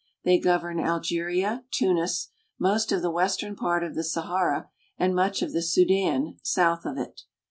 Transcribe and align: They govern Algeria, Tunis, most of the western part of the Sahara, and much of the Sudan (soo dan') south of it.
They 0.23 0.39
govern 0.39 0.79
Algeria, 0.79 1.63
Tunis, 1.69 2.29
most 2.57 2.91
of 2.91 3.03
the 3.03 3.11
western 3.11 3.55
part 3.55 3.83
of 3.83 3.93
the 3.93 4.03
Sahara, 4.03 4.71
and 4.97 5.13
much 5.13 5.43
of 5.43 5.53
the 5.53 5.61
Sudan 5.61 5.89
(soo 5.93 5.93
dan') 6.31 6.37
south 6.41 6.85
of 6.87 6.97
it. 6.97 7.21